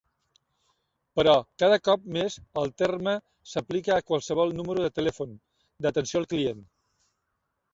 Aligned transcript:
Però 1.19 1.35
cada 1.63 1.77
cop 1.87 2.07
més 2.15 2.37
el 2.61 2.73
terme 2.83 3.13
s'aplica 3.51 3.93
a 3.99 4.07
qualsevol 4.09 4.57
número 4.63 4.87
de 4.87 4.91
telèfon 4.99 5.37
d'atenció 5.87 6.23
al 6.23 6.27
client. 6.33 6.67